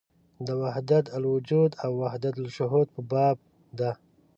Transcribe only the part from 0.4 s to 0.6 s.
د